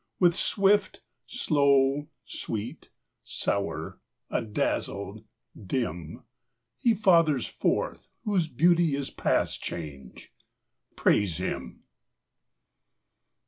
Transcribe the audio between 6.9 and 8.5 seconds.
fathers forth whose